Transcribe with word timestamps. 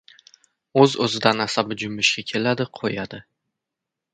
O‘z-o‘zidan 0.83 1.45
asabi 1.45 1.77
junbishga 1.83 2.25
keladi-qo‘yadi. 2.33 3.21